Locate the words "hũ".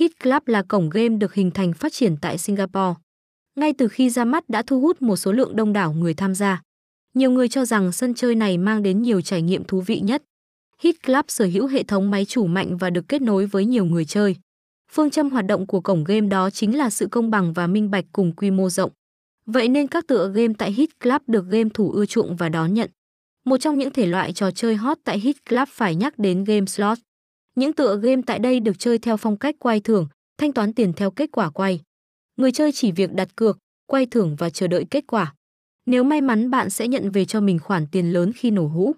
38.66-38.94